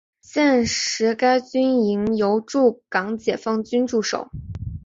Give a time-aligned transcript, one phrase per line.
[0.23, 4.31] 现时该军营由驻港解放军驻守。